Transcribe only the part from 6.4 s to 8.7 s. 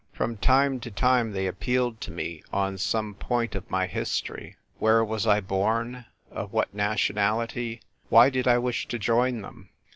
what nationality, why did I